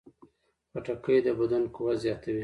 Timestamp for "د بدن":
1.25-1.63